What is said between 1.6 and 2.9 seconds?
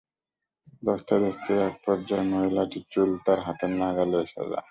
এক পর্যায়ে মহিলাটির